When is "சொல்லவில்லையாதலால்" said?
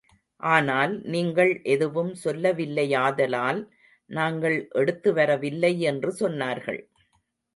2.23-3.59